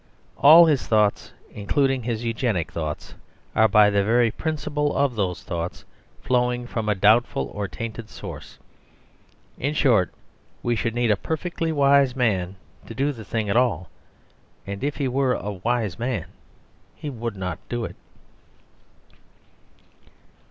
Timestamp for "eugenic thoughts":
2.23-3.13